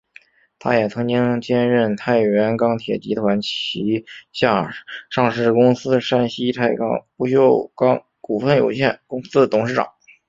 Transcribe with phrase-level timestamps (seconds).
[0.57, 4.73] 他也曾经兼任太原钢铁集团旗下
[5.11, 9.91] 上市公司山西太钢不锈钢股份有限公司董事长。